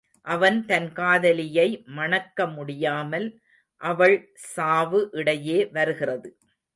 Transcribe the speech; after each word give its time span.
அவன் 0.27 0.57
தன் 0.65 0.87
காதலியை 0.91 1.65
மணக்க 1.97 2.47
முடியாமல் 2.47 3.27
அவள் 3.81 4.15
சாவு 4.53 5.01
இடையே 5.11 5.59
வருகிறது. 5.71 6.29